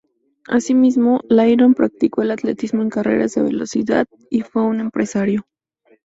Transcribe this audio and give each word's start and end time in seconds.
Asimismo, 0.47 1.21
Lydon 1.29 1.75
practicó 1.75 2.23
el 2.23 2.31
atletismo 2.31 2.81
en 2.81 2.89
carreras 2.89 3.35
de 3.35 3.43
velocidad 3.43 4.07
y 4.31 4.41
fue 4.41 4.63
un 4.63 4.79
empresario. 4.79 5.45